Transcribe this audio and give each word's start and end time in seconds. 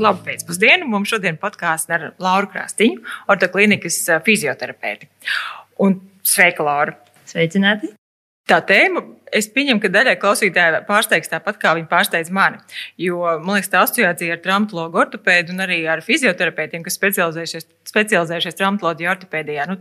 Labu 0.00 0.24
pēcpusdienu. 0.24 0.88
Mums 0.88 1.12
šodien 1.12 1.36
podkāsts 1.40 1.92
ar 1.92 2.10
Lauru 2.22 2.50
Krāstiņu, 2.54 3.04
ortoklinikas 3.32 4.02
fizioterapeiti. 4.26 5.10
Un 5.84 6.00
sveika, 6.26 6.64
Laura! 6.66 6.96
Sveicināti! 7.30 7.92
Tā 8.50 8.56
tēma 8.66 9.04
es 9.30 9.46
pieņemu, 9.54 9.78
ka 9.78 9.88
daļai 9.94 10.16
klausītāji 10.18 10.80
pārsteigs 10.88 11.30
tāpat, 11.30 11.58
kā 11.62 11.74
viņi 11.78 11.86
pārsteidz 11.90 12.32
mani. 12.34 12.58
Jo 12.98 13.20
man 13.38 13.56
liekas, 13.56 13.70
tā 13.70 13.82
asociācija 13.84 14.34
ar 14.34 14.40
traumatologu 14.42 14.98
ortopēdu 14.98 15.54
un 15.54 15.62
arī 15.62 15.76
ar 15.90 16.02
fizioterapeitiem, 16.02 16.82
kas 16.82 16.96
specializējušies, 16.98 17.68
specializējušies 17.90 18.58
traumatoloģijā, 18.58 19.12
ortopēdijā. 19.14 19.66
Nu, 19.70 19.76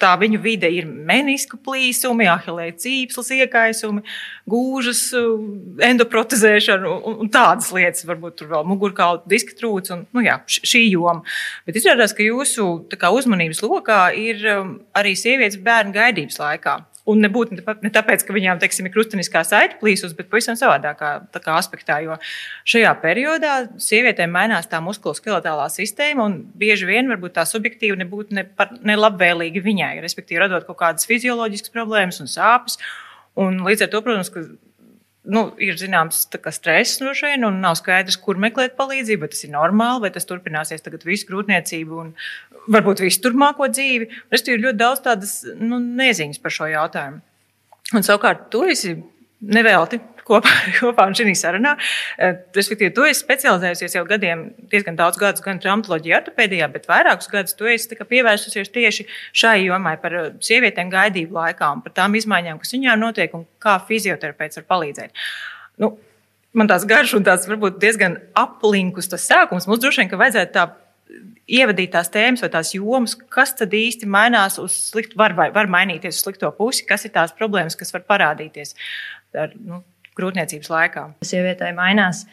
tā 0.00 0.14
viņu 0.20 0.40
vide 0.44 0.70
ir 0.72 0.88
menisku 0.88 1.58
plīsumi, 1.60 2.30
ahilēja 2.32 2.78
cīpslas 2.86 3.28
iekaisumi, 3.36 4.04
gūžas 4.48 5.02
endoprotezēšana 5.90 6.94
un, 6.94 7.20
un 7.26 7.32
tādas 7.34 7.68
lietas, 7.76 8.06
varbūt 8.08 8.40
tur 8.40 8.54
vēl 8.54 8.64
mugurkaula 8.72 9.20
diska 9.28 9.58
trūcis 9.60 9.98
un 9.98 10.06
nu, 10.16 10.24
jā, 10.24 10.38
šī 10.48 10.86
joma. 10.86 11.20
Bet 11.68 11.76
izrādās, 11.82 12.16
ka 12.16 12.24
jūsu 12.24 12.70
kā, 12.96 13.12
uzmanības 13.12 13.60
lokā 13.66 14.00
ir 14.16 14.48
um, 14.56 14.74
arī 14.96 15.12
sievietes 15.18 15.60
bērnu 15.60 15.92
gaidības 16.00 16.40
laikā. 16.40 16.80
Un 17.04 17.20
nebūtu 17.20 17.58
ne 17.84 17.90
tāpēc, 17.92 18.22
ka 18.24 18.32
viņām 18.32 18.60
teiksim, 18.62 18.86
ir 18.88 18.94
krustveida 18.94 19.42
saite 19.44 19.76
plīsus, 19.80 20.14
bet 20.16 20.30
pavisam 20.32 20.56
savādākā 20.56 21.10
aspektā. 21.52 21.98
Jo 22.00 22.16
šajā 22.64 22.94
periodā 23.02 23.56
sievietēm 23.76 24.32
mainās 24.32 24.70
tā 24.70 24.80
muskuloskeletālā 24.80 25.66
sistēma, 25.72 26.24
un 26.24 26.38
bieži 26.56 26.88
vien 26.88 27.12
tā 27.34 27.44
subjektīvi 27.48 28.00
nebūtu 28.00 28.38
ne, 28.38 28.46
par, 28.48 28.72
ne 28.80 28.96
labvēlīgi 28.96 29.60
viņai, 29.66 29.98
respektīvi 30.00 30.40
radot 30.46 30.64
kaut 30.70 30.80
kādas 30.80 31.04
fizioloģiskas 31.10 31.74
problēmas 31.76 32.22
un 32.24 32.32
sāpes. 32.32 32.80
Un 33.36 33.60
līdz 33.66 33.84
ar 33.84 33.92
to, 33.92 34.00
protams, 34.06 34.32
nu, 35.24 35.44
ir 35.62 35.78
zināms 35.80 36.24
stress 36.28 37.00
no 37.02 37.14
šejienes, 37.16 37.46
un 37.48 37.60
nav 37.64 37.78
skaidrs, 37.80 38.18
kur 38.20 38.40
meklēt 38.40 38.76
palīdzību. 38.78 39.24
Vai 39.24 39.32
tas 39.32 39.44
ir 39.46 39.52
normāli, 39.54 40.04
vai 40.04 40.12
tas 40.14 40.28
turpināsies 40.28 40.84
tagad 40.84 41.06
visu 41.08 41.28
grūtniecību 41.30 42.00
un 42.02 42.12
varbūt 42.74 43.04
visu 43.04 43.22
turpmāko 43.24 43.68
dzīvi. 43.72 44.10
Es 44.34 44.44
tur 44.44 44.60
ļoti 44.60 44.80
daudz 44.80 45.04
tādas 45.04 45.36
nu, 45.60 45.80
neziņas 45.80 46.42
par 46.44 46.54
šo 46.54 46.68
jautājumu. 46.72 47.22
Un 47.94 48.04
savukārt, 48.06 48.48
tu 48.52 48.64
esi 48.68 48.96
nevelti 49.44 50.00
kopā, 50.26 50.52
kopā 50.80 51.06
šajā 51.16 51.34
sarunā. 51.38 51.74
Eh, 52.18 52.38
respektīvi, 52.56 52.92
tu 52.96 53.06
esi 53.08 53.22
specializējusies 53.22 53.98
jau 53.98 54.04
gadiem, 54.08 54.46
diezgan 54.72 54.98
daudz 54.98 55.20
gadus 55.20 55.44
gan 55.44 55.60
traumatoloģijā, 55.62 56.22
ortopēdijā, 56.22 56.70
bet 56.74 56.88
vairākus 56.90 57.30
gadus 57.32 57.58
tu 57.58 57.68
esi 57.70 57.98
pievērsusies 57.98 58.72
tieši 58.74 59.08
šai 59.36 59.58
jomai 59.66 59.96
par 60.02 60.18
eh, 60.20 60.30
sievietēm 60.44 60.92
gaidību 60.92 61.38
laikā 61.38 61.70
un 61.76 61.84
par 61.84 61.96
tām 61.96 62.16
izmaiņām, 62.20 62.62
kas 62.62 62.76
viņām 62.76 63.04
notiek 63.06 63.36
un 63.36 63.46
kā 63.62 63.78
fizioterapeits 63.88 64.60
var 64.62 64.68
palīdzēt. 64.74 65.26
Nu, 65.82 65.96
man 66.54 66.70
tās 66.70 66.86
garš 66.88 67.16
un 67.18 67.26
tās 67.26 67.48
varbūt 67.50 67.80
diezgan 67.82 68.18
aplinkus 68.38 69.10
tas 69.12 69.26
sākums. 69.28 69.68
Mums 69.68 69.82
droši 69.82 70.04
vien, 70.04 70.10
ka 70.12 70.20
vajadzētu 70.20 70.54
tā 70.54 70.68
ievadīt 71.50 71.92
tās 71.92 72.08
tēmas 72.12 72.42
vai 72.44 72.50
tās 72.52 72.72
jomas, 72.74 73.14
kas 73.32 73.52
tad 73.58 73.74
īsti 73.76 74.08
mainās 74.10 74.56
uz 74.62 74.76
sliktu, 74.90 75.18
var, 75.20 75.34
var 75.36 75.68
mainīties 75.70 76.16
uz 76.16 76.24
slikto 76.24 76.50
pusi, 76.56 76.86
kas 76.88 77.04
ir 77.04 77.12
tās 77.14 77.34
problēmas, 77.36 77.76
kas 77.78 77.92
var 77.94 78.06
parādīties 78.08 78.74
ar, 79.36 79.52
nu, 79.58 79.82
grūtniecības 80.18 80.70
laikā. 80.72 81.06
Sievietei 81.26 81.72
mainās. 81.76 82.24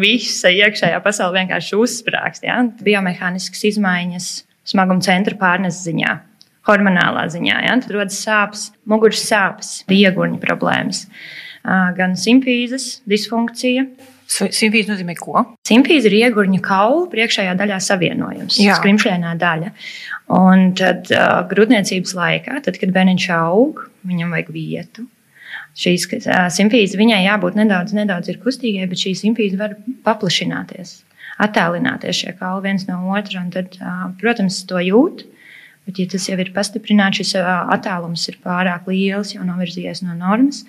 Visa 0.00 0.52
iekšējā 0.52 0.98
pasaule 1.04 1.42
vienkārši 1.42 1.76
uzsprāgst. 1.76 2.46
Ja? 2.46 2.62
Biomehāniskas 2.84 3.66
izmaiņas 3.72 4.30
smaguma 4.68 5.04
centra 5.04 5.36
pārnes 5.40 5.82
ziņā, 5.84 6.14
hormonālā 6.68 7.26
ziņā. 7.32 7.58
Ja? 7.66 7.74
Tad 7.82 7.96
rodas 7.96 8.20
sāpes, 8.24 8.68
muguras 8.88 9.24
sāpes, 9.28 9.72
iegurņa 9.92 10.40
problēmas, 10.44 11.06
gan 11.98 12.16
simfīzes 12.16 12.98
disfunkcija. 13.08 13.88
Simfīze 14.28 14.90
nozīmē 14.90 15.14
ko? 15.16 15.40
Simfīze 15.64 16.10
ir 16.10 16.18
iegurņa 16.18 16.58
kaula 16.64 17.06
priekšējā 17.12 17.54
daļā 17.56 17.78
savienojums, 17.80 18.58
skrimšļainā 18.60 19.30
daļa. 19.40 19.70
Un 20.36 20.74
tad 20.76 21.08
uh, 21.08 21.38
grūtniecības 21.48 22.12
laikā, 22.12 22.58
tad, 22.66 22.76
kad 22.76 22.92
bērniņš 22.92 23.28
aug, 23.38 23.86
viņam 24.04 24.34
vajag 24.36 24.50
vietu, 24.52 25.06
šīs 25.78 26.06
simfīzes 26.54 26.98
viņai 26.98 27.24
jābūt 27.26 27.58
nedaudz, 27.58 27.94
nedaudz 27.96 28.32
kustīgai, 28.42 28.88
bet 28.90 29.02
šī 29.02 29.14
simfīze 29.18 29.58
var 29.60 29.76
paplašināties, 30.06 31.00
attēlināties 31.44 32.22
šie 32.22 32.36
kauli 32.38 32.68
viens 32.70 32.86
no 32.88 33.00
otra. 33.14 33.44
Tad, 33.54 33.76
protams, 34.20 34.62
to 34.68 34.80
jūt. 34.82 35.26
Bet, 35.88 35.96
ja 35.96 36.04
tas 36.12 36.26
jau 36.28 36.36
ir 36.36 36.50
pastiprināts, 36.52 37.22
šis 37.22 37.30
attēlums 37.40 38.26
ir 38.28 38.36
pārāk 38.44 38.90
liels, 38.92 39.30
jau 39.32 39.46
novirzījies 39.48 40.02
no 40.04 40.12
normas. 40.18 40.66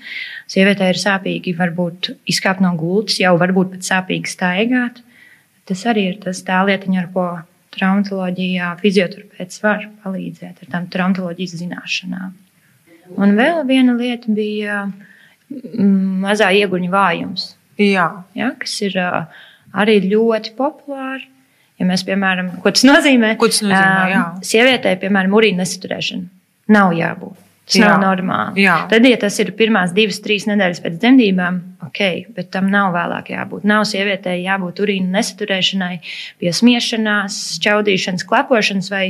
Sievietē 0.48 0.94
ir 0.94 1.00
sāpīgi, 1.02 1.58
varbūt 1.60 2.14
izkāpt 2.32 2.64
no 2.64 2.72
gultas, 2.80 3.18
jau 3.20 3.34
varbūt 3.42 3.74
pat 3.74 3.90
sāpīgi 3.90 4.32
staigāt. 4.32 5.02
Tas 5.68 5.84
arī 5.92 6.06
ir 6.14 6.22
tas 6.24 6.40
tā 6.48 6.62
lietiņa, 6.70 7.02
ar 7.04 7.10
ko 7.12 7.26
traumatoloģijā 7.76 8.70
fizioterapeits 8.80 9.60
var 9.66 9.90
palīdzēt 10.06 10.64
ar 10.64 10.72
tām 10.72 10.88
traumatoloģijas 10.94 11.58
zināšanām. 11.66 12.32
Un 13.18 13.36
vēl 13.38 13.64
viena 13.70 13.96
lieta 13.98 14.32
bija 14.34 14.84
mm, 14.86 16.22
mazā 16.26 16.52
ieguņa 16.60 16.92
vājums. 16.94 17.54
Jā. 17.80 18.10
Ja, 18.38 18.54
kas 18.60 18.76
ir 18.86 18.98
arī 19.00 20.00
ļoti 20.06 20.54
populāri. 20.58 21.26
Ja 21.80 21.88
mēs, 21.88 22.04
piemēram, 22.04 22.58
ko 22.60 22.74
tas 22.76 22.84
nozīmē? 22.84 23.36
Ko 23.40 23.48
tas 23.48 23.62
nozīmē? 23.64 24.10
Jā. 24.12 24.24
Sievietei, 24.44 24.98
piemēram, 25.00 25.38
urīna 25.40 25.64
nesaturēšana 25.64 26.76
nav 26.76 26.94
jābūt. 26.98 27.38
Tas 27.70 27.78
jā. 27.78 27.90
nav 27.92 28.02
normāli. 28.02 28.64
Jā. 28.64 28.76
Tad, 28.90 29.06
ja 29.06 29.18
tas 29.22 29.36
ir 29.44 29.52
pirmās 29.58 29.92
divas, 29.94 30.18
trīs 30.26 30.48
nedēļas 30.50 30.80
pēc 30.82 30.96
dzemdībām, 31.04 31.60
ok, 31.86 32.00
bet 32.34 32.50
tam 32.56 32.72
nav 32.74 32.96
vēlāk 32.96 33.30
jābūt. 33.30 33.68
Nav 33.70 33.84
sievietei 33.86 34.40
jābūt 34.42 34.82
urīna 34.82 35.20
nesaturēšanai, 35.20 36.00
pie 36.42 36.54
smiešanās, 36.62 37.38
čaudīšanas, 37.62 38.26
klepošanas, 38.32 38.90
vai 38.90 39.04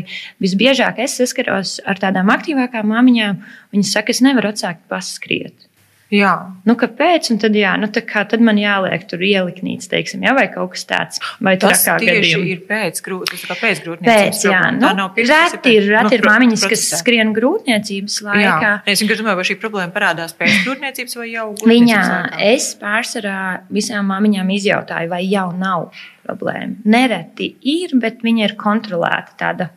visbiežāk 0.44 1.00
es 1.06 1.16
saskaros 1.22 1.78
ar 1.88 2.04
tādām 2.04 2.34
aktīvākām 2.36 2.92
māmiņām. 2.92 3.40
Viņas 3.72 3.96
saka, 3.96 4.12
es 4.12 4.20
nevaru 4.28 4.52
atsākt 4.52 4.84
paskriet. 4.92 5.69
Jā. 6.10 6.32
Nu, 6.66 6.74
kāpēc? 6.80 7.28
Un 7.34 7.38
tad, 7.42 7.54
jā, 7.58 7.76
nu, 7.78 7.90
kā, 7.94 8.24
tad 8.30 8.42
man 8.42 8.58
jāliek 8.58 9.04
tur 9.10 9.22
ieliknīts, 9.26 9.90
teiksim, 9.92 10.24
jā, 10.26 10.34
vai 10.38 10.48
kaut 10.50 10.74
kas 10.74 10.88
tāds. 10.90 11.22
Vai 11.38 11.54
tas 11.62 11.84
tieši 11.86 12.10
gadījumi. 12.10 12.50
ir 12.56 12.64
pēc, 12.66 13.02
grūt, 13.06 13.36
pēc 13.46 13.84
grūtniecības? 13.86 14.42
Pēc, 14.42 14.42
jā, 14.50 14.64
nu, 14.74 15.08
reti 15.30 15.76
ir, 15.78 15.90
reti 15.94 16.18
ir 16.18 16.26
nu, 16.26 16.32
māmiņas, 16.32 16.66
kas 16.74 16.88
skrien 17.04 17.34
grūtniecības 17.38 18.20
laikā. 18.26 18.58
Jā. 18.66 18.74
Es 18.90 19.06
domāju, 19.06 19.38
vai 19.38 19.48
šī 19.52 19.60
problēma 19.62 19.94
parādās 19.94 20.34
pēc 20.40 20.64
grūtniecības 20.66 21.20
vai 21.22 21.30
jau 21.30 21.48
Viņā 21.70 22.04
es 22.50 22.72
pārsvarā 22.82 23.40
visām 23.70 24.10
māmiņām 24.10 24.56
izjautāju, 24.58 25.14
vai 25.14 25.24
jau 25.30 25.52
nav 25.54 25.92
problēma. 26.26 26.82
Nereti 26.90 27.54
ir, 27.70 27.94
bet 28.02 28.26
viņa 28.26 28.50
ir 28.50 28.58
kontrolēta 28.58 29.38
tāda 29.38 29.70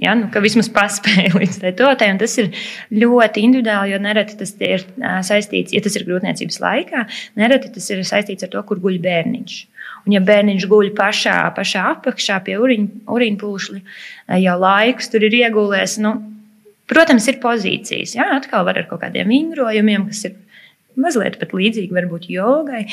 Ja, 0.00 0.14
nu, 0.16 0.30
vismaz 0.40 0.70
paspēja 0.72 1.34
līdz 1.40 1.58
tādai. 1.60 2.08
Tas 2.20 2.36
ir 2.40 2.48
ļoti 2.94 3.44
individuāli, 3.44 3.92
jo 3.92 4.00
nereti 4.00 4.38
tas 4.40 4.54
ir 4.64 4.86
saistīts, 5.26 5.74
ja 5.76 5.82
tas 5.84 5.98
ir 5.98 6.06
grūtniecības 6.08 6.60
laikā, 6.62 7.04
nereti 7.40 7.72
tas 7.74 7.90
ir 7.92 8.00
saistīts 8.08 8.46
ar 8.46 8.52
to, 8.54 8.62
kur 8.68 8.80
guļ 8.80 8.96
bērniņš. 9.04 9.58
Un, 10.06 10.14
ja 10.14 10.22
bērniņš 10.24 10.66
guļ 10.70 10.92
pašā, 10.96 11.36
pašā 11.56 11.84
apakšā 11.90 12.38
pie 12.46 12.56
urīna 12.56 13.40
pūšļa, 13.42 13.80
jau 14.40 14.56
laikus 14.62 15.12
tur 15.12 15.26
ir 15.28 15.36
iegūlies. 15.42 15.98
Nu, 16.00 16.14
protams, 16.88 17.28
ir 17.28 17.42
pozīcijas. 17.42 18.16
Jā, 18.16 18.30
atkal 18.38 18.64
var 18.68 18.80
ar 18.80 18.88
kaut 18.88 19.04
kādiem 19.04 19.28
vingrojumiem, 19.28 20.08
kas 20.08 20.24
ir 20.30 20.38
mazliet 21.00 21.36
pat 21.42 21.52
līdzīgi 21.52 21.92
varbūt 21.92 22.30
jogai. 22.32 22.86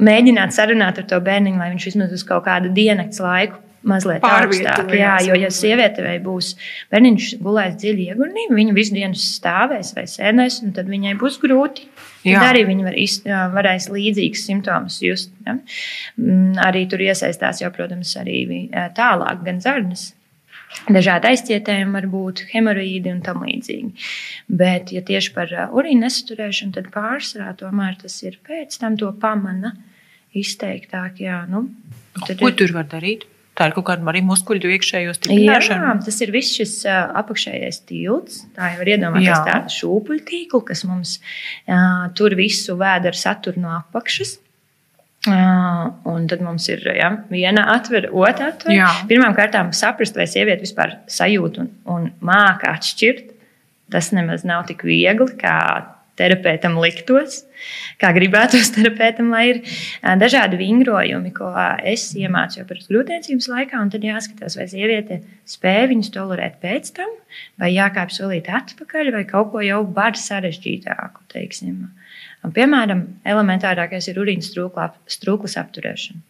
Mēģināt 0.00 0.56
sarunāt 0.56 0.96
ar 1.00 1.06
to 1.12 1.20
bērniņu, 1.24 1.60
lai 1.60 1.70
viņš 1.74 1.90
vismaz 1.90 2.16
uz 2.16 2.24
kaut 2.24 2.48
kādu 2.48 2.72
dienas 2.72 3.20
laiku 3.20 3.60
mazliet 3.88 4.24
augstāk. 4.26 4.90
Jā, 4.96 5.16
jo, 5.26 5.36
ja 5.38 5.50
sievietei 5.54 6.16
būs 6.24 6.52
bērniņš 6.92 7.30
gulēs 7.44 7.78
dziļi 7.80 8.10
iegurnī, 8.10 8.48
viņa 8.56 8.76
visu 8.76 8.96
dienu 8.96 9.18
stāvēs 9.20 9.94
vai 9.96 10.06
sēdēs, 10.10 10.60
tad 10.76 10.90
viņai 10.90 11.14
būs 11.20 11.38
grūti. 11.42 11.88
Jā. 12.26 12.40
Tad 12.40 12.50
arī 12.50 12.66
viņi 12.66 12.86
var 12.86 12.98
iz, 12.98 13.16
varēs 13.54 13.88
līdzīgus 13.92 14.44
simptomus 14.48 14.98
just. 15.04 15.32
Ja? 15.46 15.58
Mm, 16.18 16.58
arī 16.66 16.86
tur 16.90 17.04
iesaistās 17.04 17.62
jau, 17.62 17.70
protams, 17.74 18.16
arī 18.18 18.66
tālāk 18.96 19.44
gan 19.46 19.62
zarnas. 19.62 20.10
Dažādi 20.90 21.30
aizcietējumi 21.30 21.94
var 21.94 22.06
būt 22.10 22.42
hemorīdi 22.50 23.10
un 23.14 23.22
tam 23.24 23.44
līdzīgi. 23.46 24.08
Bet, 24.60 24.90
ja 24.94 25.02
tieši 25.06 25.32
par 25.34 25.54
urīna 25.70 26.06
nesaturēšanu, 26.06 26.74
tad 26.76 26.90
pārsvarā 26.94 27.54
tomēr 27.62 27.96
tas 28.02 28.18
ir 28.26 28.36
pēc 28.46 28.76
tam 28.82 28.98
to 29.00 29.12
pamana 29.22 29.72
izteiktāk. 30.36 31.22
Jā, 31.22 31.44
nu, 31.50 31.68
Ko 32.16 32.52
tur 32.56 32.74
var 32.76 32.90
darīt? 32.90 33.26
Tā 33.56 33.70
ir 33.70 33.74
kaut 33.76 33.86
kāda 33.88 34.04
arī 34.12 34.20
muskuļu 34.26 34.68
iekšējo 34.74 35.14
stiprināšana. 35.16 35.84
Jā, 35.88 35.92
tas 36.04 36.18
ir 36.20 36.32
viss 36.34 36.56
šis 36.58 36.74
apakšējais 36.92 37.78
tilts. 37.88 38.42
Tā 38.56 38.74
jau 38.74 38.80
var 38.82 38.90
iedomāties 38.92 39.44
tādu 39.48 39.72
šūpuļu 39.72 40.24
tīklu, 40.28 40.60
kas 40.68 40.84
mums 40.88 41.14
uh, 41.18 42.10
tur 42.18 42.36
visu 42.36 42.76
vēd 42.76 43.08
ar 43.08 43.16
saturu 43.16 43.64
no 43.64 43.72
apakšas. 43.78 44.36
Uh, 45.26 45.88
un 46.06 46.28
tad 46.30 46.44
mums 46.44 46.68
ir 46.70 46.84
ja, 46.94 47.08
viena 47.32 47.64
atvera, 47.72 48.12
otra 48.14 48.52
atvera. 48.52 48.92
Pirmkārt, 49.08 49.56
saprast, 49.74 50.20
vai 50.20 50.28
sieviete 50.30 50.62
vispār 50.62 50.98
sajūt 51.10 51.58
un, 51.64 51.72
un 51.96 52.10
māca 52.20 52.76
atšķirt. 52.76 53.32
Tas 53.90 54.12
nemaz 54.12 54.44
nav 54.46 54.66
tik 54.68 54.84
viegli, 54.86 55.32
kā 55.40 55.56
terapeitam 56.16 56.78
liktos, 56.80 57.42
kā 58.00 58.12
gribētos 58.16 58.70
terapeitam, 58.76 59.30
lai 59.34 59.44
ir 59.52 59.60
dažādi 60.20 60.60
vingrojumi, 60.60 61.32
ko 61.36 61.50
es 61.84 62.08
iemācīju 62.18 62.66
par 62.68 62.82
grūtniecības 62.88 63.50
laikā. 63.52 63.82
Tad 63.92 64.06
jāskatās, 64.06 64.58
vai 64.58 64.68
sieviete 64.72 65.20
spēja 65.48 65.90
viņus 65.92 66.12
tolerēt 66.14 66.60
pēc 66.62 66.92
tam, 66.96 67.12
vai 67.60 67.72
jākāpj 67.74 68.20
solīt 68.20 68.50
atpakaļ, 68.52 69.12
vai 69.18 69.26
kaut 69.28 69.52
ko 69.54 69.64
jau 69.64 69.82
var 69.96 70.18
sarežģītāku. 70.20 71.26
Teiksim. 71.36 71.84
Piemēram, 72.56 73.02
elementārākais 73.26 74.08
ir 74.12 74.20
urīnas 74.22 74.52
strūklas 74.52 75.58
apturēšana. 75.60 76.22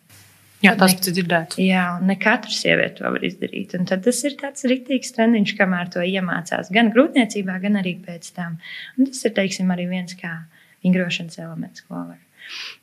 Jā, 0.67 0.75
tas 0.81 0.97
ir 0.97 1.15
dzirdēts. 1.17 1.61
Jā, 1.63 1.87
un 2.01 2.11
ne 2.11 2.19
katra 2.21 2.53
sieviete 2.53 3.01
to 3.01 3.15
var 3.15 3.25
izdarīt. 3.27 3.75
Un 3.79 3.89
tad 3.89 4.05
tas 4.07 4.21
ir 4.27 4.37
tāds 4.41 4.67
rītīgs 4.69 5.15
treniņš, 5.17 5.55
kamēr 5.59 5.91
to 5.95 6.05
iemācās 6.05 6.71
gan 6.75 6.93
grūtniecībā, 6.95 7.59
gan 7.63 7.81
arī 7.83 7.97
pēc 8.05 8.31
tam. 8.37 8.61
Un 8.99 9.11
tas 9.11 9.25
ir 9.29 9.35
teiksim, 9.37 9.73
arī 9.75 9.89
viens 9.91 10.17
kā 10.19 10.39
vingrošanas 10.85 11.41
elements, 11.43 11.87
ko 11.87 12.03
var. 12.03 12.23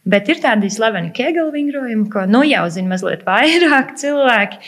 Bet 0.03 0.27
ir 0.27 0.41
tādi 0.43 0.67
slaveni 0.73 1.13
kegeli 1.15 1.53
vingrojumi, 1.53 2.09
ko 2.11 2.25
nu 2.27 2.43
jau 2.47 2.65
zina 2.73 2.91
mazliet 2.91 3.23
vairāk 3.29 3.95
cilvēki. 4.01 4.61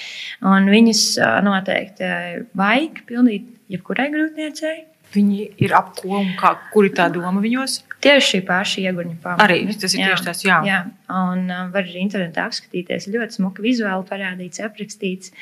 Viņus 0.69 1.05
noteikti 1.45 2.11
vajag 2.55 3.01
pildīt 3.09 3.49
jebkurai 3.71 4.11
grūtniecei. 4.13 4.77
Viņi 5.15 5.41
ir 5.63 5.75
ap 5.77 5.93
ko 5.99 6.17
un 6.19 6.33
kā, 6.39 6.55
kur 6.73 6.87
ir 6.87 6.95
tā 6.95 7.07
doma 7.13 7.43
viņos? 7.43 7.81
Tieši 8.05 8.27
šī 8.31 8.41
paša 8.45 8.83
ieguņa 8.83 9.15
pamata. 9.23 9.47
Arī 9.47 9.75
tas 9.81 9.95
ir 9.95 10.03
jā, 10.03 10.11
tieši 10.11 10.27
tas, 10.27 10.43
jā. 10.45 10.59
jā. 10.67 10.81
Un 11.09 11.47
uh, 11.49 11.65
var 11.73 11.87
arī 11.87 12.03
internetā 12.03 12.45
apskatīties, 12.49 13.09
ļoti 13.13 13.39
smuki 13.39 13.65
vizuāli 13.65 14.05
parādīts, 14.09 14.61
aprakstīts. 14.65 15.33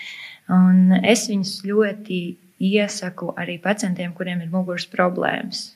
Un 0.54 0.95
es 1.04 1.27
viņus 1.31 1.57
ļoti 1.68 2.21
iesaku 2.63 3.33
arī 3.39 3.57
pacientiem, 3.62 4.15
kuriem 4.15 4.44
ir 4.44 4.51
muguras 4.54 4.88
problēmas. 4.89 5.74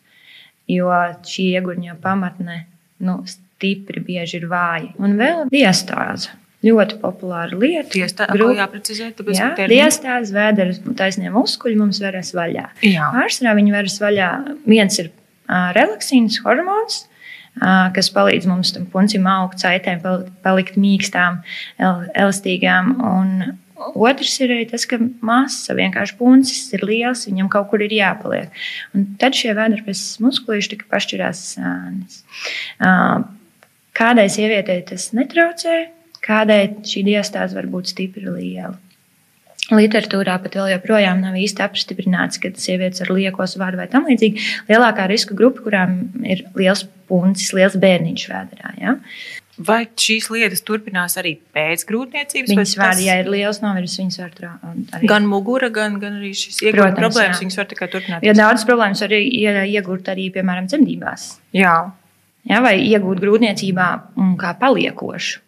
Jo 0.72 0.92
šī 1.28 1.51
ieguņa 1.60 2.00
pamatne 2.04 2.63
nu, 3.04 3.22
stipri 3.28 4.04
bieži 4.04 4.42
ir 4.42 4.50
vāja. 4.51 4.92
Un 5.00 5.16
vēl 5.19 5.48
diastāze 5.51 6.33
ļoti 6.66 6.98
populāra 7.01 7.57
lieta. 7.57 7.90
Tiesa, 7.94 8.25
tā 8.25 8.28
jāprecizē, 8.33 9.12
tāpēc, 9.18 9.38
jā, 9.38 9.68
diastāze, 9.69 10.33
vēders, 10.36 10.81
taisnie 10.98 11.31
muskuļi 11.33 11.78
mums 11.80 12.01
veras 12.04 12.33
vaļā. 12.36 12.66
Jā. 12.88 13.12
Pārsvarā 13.13 13.54
viņi 13.60 13.75
veras 13.75 13.98
vaļā. 14.01 14.31
Viens 14.68 15.00
ir 15.04 15.12
relaksīns 15.48 16.42
hormons, 16.46 17.06
uh, 17.06 17.14
kas 17.96 18.10
palīdz 18.14 18.48
mums 18.50 18.74
tam 18.76 18.88
puncim 18.92 19.28
augt, 19.30 19.62
saitēm 19.64 20.04
palikt 20.44 20.78
mīkstām, 20.80 21.42
el, 21.80 22.04
elastīgām. 22.14 22.98
Un 23.08 23.58
Otrs 23.78 24.40
ir 24.42 24.52
tas, 24.72 24.88
ka 24.90 24.98
masa 25.22 25.76
vienkārši 25.78 26.16
puncis 26.18 26.74
ir 26.74 26.82
liels, 26.88 27.28
viņam 27.30 27.50
kaut 27.54 27.70
kur 27.70 27.84
ir 27.86 27.94
jāpaliek. 27.94 28.50
Un 28.98 29.06
tad 29.22 29.38
šie 29.38 29.54
vēders 29.58 30.18
muskulīši 30.24 30.72
tika 30.74 30.90
pašķirās 30.90 31.44
sānis. 31.54 32.24
Kādai 33.98 34.26
sievietei 34.34 34.82
tas 34.86 35.12
netraucē, 35.18 35.78
kādēļ 36.26 36.82
šī 36.90 37.06
diastāze 37.12 37.58
var 37.58 37.70
būt 37.70 37.94
stipri 37.94 38.26
liela. 38.26 38.74
Literatūrā 39.68 40.38
pat 40.44 40.54
vēl 40.56 40.69
joprojām 40.78 41.19
nav 41.25 41.36
īsti 41.36 41.64
apstiprināts, 41.66 42.40
ka 42.40 42.54
sievietes 42.56 43.04
ar 43.04 43.12
lieko 43.12 43.44
svaru 43.50 43.81
vai 43.81 43.90
tam 43.92 44.06
līdzīgi 44.08 44.46
lielākā 44.69 45.10
riska 45.12 45.36
grupa, 45.36 45.66
kurām 45.66 45.98
ir 46.24 46.46
liels 46.56 46.86
puncis, 47.10 47.52
liels 47.56 47.75
bērniņš 47.80 48.24
vēdā. 48.31 48.72
Ja? 48.80 48.96
Vai 49.58 49.81
šīs 49.90 50.30
lietas 50.30 50.62
turpinās 50.64 51.18
arī 51.19 51.34
pēc 51.56 51.84
grūtniecības? 51.90 52.52
Viņas 52.54 52.75
var, 52.78 52.94
tas... 52.94 53.02
ja 53.04 53.18
ir 53.19 53.31
liels 53.34 53.60
novirzes, 53.64 53.98
viņas 54.00 54.19
var 54.22 54.36
arī. 54.38 55.08
Gan 55.10 55.25
mugura, 55.28 55.72
gan, 55.74 55.98
gan 56.00 56.19
arī 56.22 56.30
šis 56.38 56.62
iegūt 56.62 56.94
problēmas, 57.00 57.40
jā. 57.40 57.42
viņas 57.42 57.58
var 57.60 57.69
tikai 57.72 57.88
turpināt. 57.92 58.28
Jo 58.28 58.36
daudz 58.38 58.64
problēmas 58.69 59.02
var 59.04 59.16
iegūt 59.18 60.12
arī, 60.14 60.30
piemēram, 60.36 60.69
dzemdībās. 60.69 61.25
Jā. 61.58 61.74
Ja, 62.48 62.62
vai 62.64 62.78
iegūt 62.86 63.19
grūtniecībā 63.19 63.90
kā 64.40 64.54
paliekošu 64.62 65.42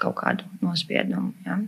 kaut 0.00 0.16
kādu 0.22 0.46
nospiedumu. 0.64 1.34
Ja. 1.44 1.58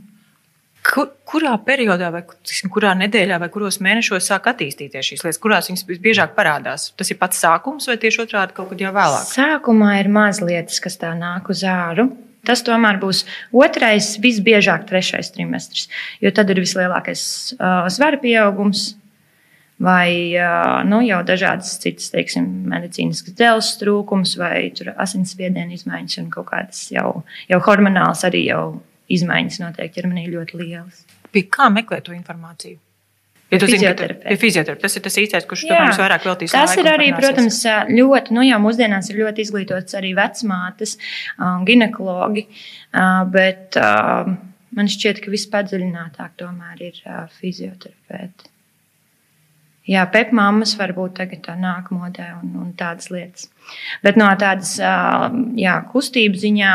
Kur, 0.82 1.12
kurā 1.28 1.52
periodā, 1.62 2.08
vai 2.10 2.24
tiksim, 2.26 2.70
kurā 2.72 2.90
nedēļā, 2.98 3.36
vai 3.38 3.48
kuros 3.54 3.78
mēnešos 3.84 4.26
sāk 4.32 4.48
attīstīties 4.50 5.12
šīs 5.12 5.22
lietas, 5.22 5.38
kurās 5.42 5.68
viņas 5.70 5.86
visbiežāk 5.86 6.32
parādās? 6.34 6.88
Tas 6.98 7.12
ir 7.12 7.20
pats 7.20 7.38
sākums, 7.44 7.86
vai 7.86 7.96
tieši 8.02 8.24
otrādi 8.24 8.56
kaut 8.56 8.72
kad 8.72 8.82
jau 8.82 8.90
vēlāk? 8.96 9.28
Sākumā 9.30 9.92
ir 10.00 10.10
maz 10.10 10.42
lietas, 10.42 10.80
kas 10.82 10.98
tā 10.98 11.12
nāk 11.18 11.52
uz 11.54 11.62
āru. 11.68 12.08
Tas 12.42 12.64
tomēr 12.66 12.98
būs 12.98 13.22
otrais, 13.54 14.16
visbiežāk 14.18 14.88
trešais 14.88 15.30
trimestris, 15.30 15.86
jo 16.18 16.34
tad 16.34 16.50
ir 16.50 16.58
vislielākais 16.64 17.22
uh, 17.54 17.86
svara 17.86 18.18
pieaugums, 18.18 18.96
vai 19.82 20.34
nu, 20.86 21.00
jau 21.02 21.20
dažādas 21.26 21.74
citas, 21.82 22.10
teiksim, 22.12 22.46
medicīniskas 22.70 23.34
dzelzs 23.38 23.76
trūkums, 23.80 24.36
vai 24.38 24.70
asinsspiediena 24.70 25.74
izmaiņas 25.74 26.20
un 26.22 26.28
kaut 26.34 26.50
kādas 26.52 26.84
jau, 26.94 27.22
jau 27.50 27.60
hormonāls 27.66 28.22
arī 28.28 28.44
jau 28.46 28.64
izmaiņas 29.16 29.60
notiek 29.62 29.92
ķermenī 29.94 30.28
ļoti 30.32 30.62
lielas. 30.62 31.04
Pie 31.32 31.46
kā 31.52 31.68
meklēt 31.72 32.08
to 32.08 32.16
informāciju? 32.16 32.80
Ja 33.52 33.58
tu 33.60 33.66
zini, 33.68 33.84
ka 33.84 34.06
ir 34.08 34.38
fizioterapija, 34.40 34.80
tas 34.80 34.94
ir 34.96 35.02
tas 35.04 35.16
īstais, 35.20 35.46
kurš 35.48 35.66
tam 35.68 35.82
visvairāk 35.90 36.22
veltīs. 36.24 36.54
Tas 36.56 36.72
ir 36.80 36.86
arī, 36.88 37.10
protams, 37.12 37.58
ļoti, 37.92 38.32
nu 38.32 38.44
jau 38.46 38.60
mūsdienās 38.64 39.10
ir 39.12 39.18
ļoti 39.20 39.44
izglītots 39.44 39.98
arī 39.98 40.14
vecmātes 40.16 40.94
un 41.36 41.66
ginekologi, 41.68 42.46
bet 43.34 43.76
man 43.76 44.88
šķiet, 44.94 45.20
ka 45.20 45.34
vispadziļinātāk 45.34 46.32
tomēr 46.40 46.80
ir 46.88 47.02
fizioterapeiti. 47.42 48.48
Jā, 49.90 50.06
pepmāmas 50.14 50.72
varbūt 50.78 51.18
tagad 51.20 51.44
tā 51.44 51.58
nāk 51.58 51.90
modē 51.92 52.30
un, 52.38 52.54
un 52.62 52.72
tādas 52.78 53.10
lietas. 53.12 53.50
Bet 54.00 54.16
no 54.16 54.30
tādas 54.40 54.76
jā, 54.80 55.76
kustības 55.92 56.44
ziņā, 56.46 56.72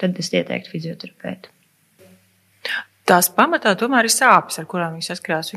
tad 0.00 0.18
es 0.20 0.32
ieteiktu 0.32 0.72
fizioterapeitu. 0.74 1.52
Tās 3.06 3.28
pamatā 3.30 3.76
tomēr 3.78 4.08
ir 4.08 4.10
sāpes, 4.10 4.56
ar 4.58 4.66
kurām 4.66 4.96
viņi 4.96 5.06
saskarās. 5.06 5.52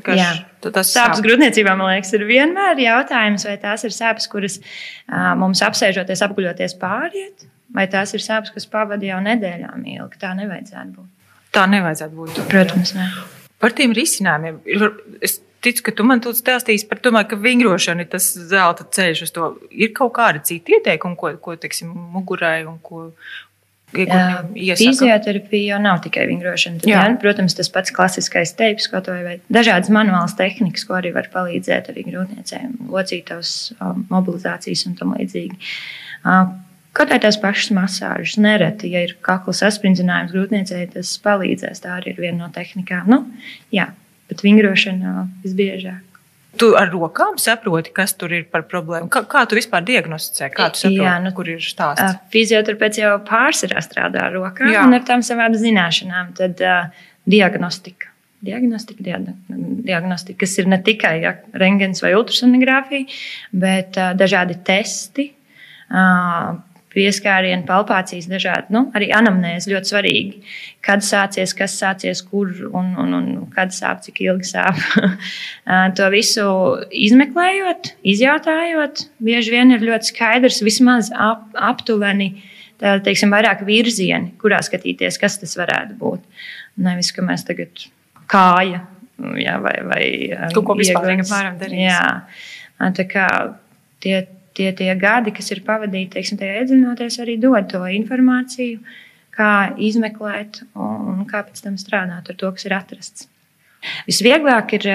Tas 0.62 0.91
sāpes 0.94 1.18
sāp. 1.18 1.24
grūtniecībā, 1.25 1.74
man 1.80 1.95
liekas, 1.95 2.12
ir 2.13 2.27
vienmēr 2.30 2.77
jautājums, 2.83 3.47
vai 3.50 3.56
tās 3.62 3.88
ir 3.88 3.95
sāpes, 3.95 4.30
kuras 4.30 4.59
uh, 4.62 5.31
mums 5.39 5.63
apsēžoties, 5.65 6.21
apguļoties 6.27 6.77
pāriet, 6.81 7.47
vai 7.74 7.88
tās 7.89 8.13
ir 8.13 8.21
sāpes, 8.21 8.53
kas 8.53 8.69
pavadīja 8.69 9.15
jau 9.15 9.24
nedēļām 9.25 9.89
ilgi. 9.95 10.21
Tā 10.21 10.36
nevajadzētu 10.38 10.94
būt. 10.94 11.36
Tā 11.57 11.65
nevajadzētu 11.74 12.19
būt. 12.19 12.41
Protams, 12.53 12.94
ne. 13.00 13.09
Par 13.59 13.74
tiem 13.75 13.97
risinājumiem. 13.97 14.62
Es 15.25 15.39
ticu, 15.65 15.83
ka 15.88 15.94
tu 15.95 16.06
man 16.07 16.21
to 16.24 16.31
stāstīsi 16.38 16.88
par 16.89 17.01
to, 17.03 17.12
ka 17.12 17.39
vingrošana 17.39 18.05
ir 18.05 18.12
tas 18.13 18.29
zelta 18.51 18.86
ceļš 18.86 19.24
uz 19.25 19.34
to. 19.36 19.51
Ir 19.74 19.91
kaut 19.98 20.13
kādi 20.15 20.43
citi 20.51 20.77
ieteikumi, 20.77 21.17
ko, 21.19 21.34
ko 21.41 21.58
teiksim, 21.60 21.91
mugurai 22.13 22.62
un 22.69 22.77
ko. 22.84 23.10
Fizioterapija 23.93 25.74
jau 25.74 25.81
nav 25.81 26.01
tikai 26.03 26.27
vingrošana. 26.29 26.81
Tad, 26.84 26.89
jā. 26.91 27.01
Jā, 27.01 27.17
protams, 27.22 27.55
tas 27.58 27.72
pats 27.74 27.93
klasiskais 27.96 28.53
teips, 28.58 28.88
ko 28.91 29.01
to 29.05 29.15
vai 29.25 29.38
dažādas 29.50 29.91
manuālas 29.93 30.36
tehnikas, 30.38 30.86
ko 30.86 31.00
arī 31.00 31.13
var 31.15 31.29
palīdzēt 31.34 31.89
arī 31.93 32.05
grūtniecēm, 32.12 32.75
locītavas 32.93 33.53
mobilizācijas 34.12 34.86
un 34.89 34.98
tam 35.00 35.15
līdzīgi. 35.17 35.58
Kaut 37.00 37.13
arī 37.13 37.22
tās 37.24 37.38
pašas 37.41 37.72
masāžas 37.77 38.38
nereti, 38.41 38.89
ja 38.93 39.05
ir 39.05 39.15
kakla 39.25 39.53
saspringzinājums 39.58 40.34
grūtniecei, 40.34 40.86
tas 40.93 41.15
palīdzēs. 41.24 41.81
Tā 41.86 41.98
arī 42.00 42.13
ir 42.15 42.22
viena 42.25 42.43
no 42.43 42.51
tehnikām. 42.53 43.10
Nu, 43.10 43.24
jā, 43.74 43.91
bet 44.29 44.46
vingrošana 44.46 45.27
visbiežāk. 45.46 46.09
Tu 46.58 46.70
ar 46.75 46.89
rokām 46.89 47.38
saproti, 47.38 47.91
kas 47.94 48.15
tur 48.18 48.34
ir 48.34 48.48
par 48.50 48.63
problēmu. 48.70 49.10
Kā, 49.13 49.22
kā 49.29 49.44
tu 49.50 49.58
vispār 49.60 49.84
diagnosticē? 49.86 50.50
Kā 50.56 50.72
tu 50.74 50.82
saproti, 50.82 51.03
Jā, 51.06 51.18
nu, 51.22 51.32
kur 51.38 51.50
ir 51.51 51.62
stāsts? 51.62 52.18
Fizioterapeits 52.34 53.01
jau 53.03 53.12
pārsvarā 53.27 53.84
strādā 53.86 54.25
ar 54.25 54.34
rokām 54.34 54.72
Jā. 54.74 54.86
un 54.88 54.98
ar 54.98 55.06
tām 55.06 55.22
savām 55.25 55.53
zināšanām. 55.60 56.34
Tad 56.39 56.63
uh, 56.65 57.03
diagnostika. 57.29 58.10
Diagnostika, 58.39 59.03
diagnostika, 59.03 60.39
kas 60.46 60.53
ir 60.62 60.70
ne 60.72 60.79
tikai 60.79 61.18
ja, 61.25 61.34
rengens 61.60 62.00
vai 62.00 62.13
ultrasonogrāfija, 62.15 63.20
bet 63.51 64.00
uh, 64.00 64.13
dažādi 64.18 64.56
testi, 64.65 65.27
uh, 65.91 66.56
pieskārienu, 66.93 67.63
palpācijas, 67.67 68.27
dažādi, 68.29 68.74
nu, 68.74 68.86
arī 68.98 69.12
anamnēzi 69.13 69.72
ļoti 69.74 69.91
svarīgi. 69.91 70.39
Kad 70.86 71.03
sācies, 71.05 71.53
kas 71.58 71.75
sācies, 71.77 72.24
kur 72.25 72.50
un, 72.72 72.91
un, 73.00 73.15
un 73.17 73.27
kad 73.53 73.74
sāp, 73.75 74.01
cik 74.05 74.22
ilgi 74.25 74.50
sāp. 74.50 74.79
to 75.98 76.10
visu 76.13 76.48
izmeklējot, 77.08 77.93
izjautājot, 78.13 79.05
bieži 79.24 79.53
vien 79.53 79.75
ir 79.75 79.86
ļoti 79.86 80.13
skaidrs, 80.13 80.63
vismaz 80.65 81.13
ap, 81.13 81.50
aptuveni. 81.53 82.34
Tā 82.79 82.93
teiksim, 83.03 83.34
vairāk 83.36 83.65
virzieni, 83.67 84.31
kurā 84.39 84.62
skatīties, 84.63 85.17
kas 85.19 85.36
tas 85.41 85.58
varētu 85.60 85.98
būt. 86.00 86.46
Nevis, 86.79 87.12
ka 87.12 87.25
mēs 87.27 87.43
tagad 87.43 87.89
kāja 88.31 88.86
jā, 89.39 89.58
vai, 89.63 89.75
vai 89.86 90.03
kaut 90.53 90.65
ko 90.67 90.75
vispār 90.79 91.12
darām. 91.19 91.75
Jā, 91.75 92.03
tā 92.96 93.05
kā 93.10 93.27
tie 94.03 94.22
tie, 94.58 94.72
tie 94.75 94.94
gadi, 95.00 95.34
kas 95.36 95.51
ir 95.53 95.63
pavadīti, 95.68 96.13
teiksim, 96.15 96.39
tajā 96.39 96.63
iedziļinoties, 96.63 97.20
arī 97.24 97.38
dod 97.41 97.70
to 97.72 97.84
informāciju, 98.00 98.79
kā 99.36 99.51
izmeklēt 99.79 100.63
un 100.75 101.24
kā 101.29 101.44
pēc 101.48 101.63
tam 101.63 101.77
strādāt 101.79 102.32
ar 102.32 102.39
to, 102.39 102.51
kas 102.56 102.68
ir 102.68 102.75
atrasts. 102.75 103.29
Visvieglāk 104.10 104.75
ir 104.79 104.89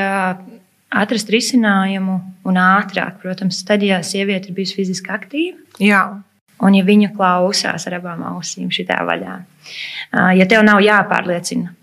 atrast 0.95 1.31
risinājumu 1.33 2.19
un 2.47 2.61
ātrāk. 2.61 3.19
Protams, 3.23 3.63
tad, 3.67 3.83
ja 3.87 4.03
sieviete 4.05 4.51
ir 4.51 4.59
bijusi 4.59 4.79
fiziski 4.79 5.13
aktīva, 5.15 5.59
Jā. 5.83 6.03
un 6.61 6.77
ja 6.77 6.85
viņa 6.87 7.15
klausās 7.17 7.89
ar 7.89 7.99
abām 8.01 8.23
ausīm 8.35 8.71
šitā 8.75 9.01
vaļā, 9.07 9.39
ja 10.39 10.51
tev 10.51 10.67
nav 10.67 10.85
jāpārliecina 10.85 11.75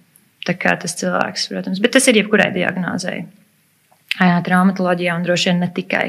tas 0.41 0.95
cilvēks, 0.97 1.49
protams, 1.51 1.79
bet 1.79 1.93
tas 1.93 2.07
ir 2.09 2.17
jebkurai 2.17 2.49
diagnozei, 2.53 3.19
traumatoloģijā 4.17 5.13
un 5.15 5.25
droši 5.27 5.51
vien 5.51 5.61
ne 5.61 5.69
tikai. 5.71 6.07